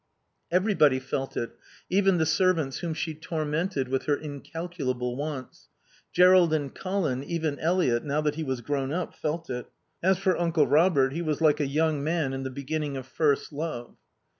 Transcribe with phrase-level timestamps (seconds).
[0.51, 1.51] Everybody felt it,
[1.87, 5.69] even the servants whom she tormented with her incalculable wants.
[6.11, 9.67] Jerrold and Colin, even Eliot, now that he was grown up, felt it.
[10.01, 13.53] As for Uncle Robert he was like a young man in the beginning of first
[13.53, 13.95] love.